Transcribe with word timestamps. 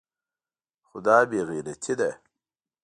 خو 0.87 0.97
دا 1.05 1.17
بې 1.29 1.39
غيرتي 1.49 1.93
ده. 1.99 2.09